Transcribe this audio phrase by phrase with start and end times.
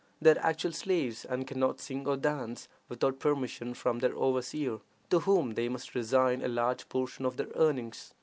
[0.19, 4.79] They are actual slaves, and can not sing or dance without permission from their overseer,
[5.11, 8.11] to whom they must resign a large portion of their earnings.